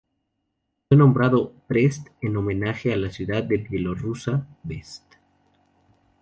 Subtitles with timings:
[0.87, 5.03] Fue nombrado Brest en homenaje a la ciudad bielorrusa Brest.